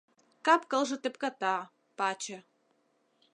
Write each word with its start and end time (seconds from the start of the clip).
Кап-кылже 0.45 0.97
тӧпката, 1.03 1.55
паче. 1.97 2.37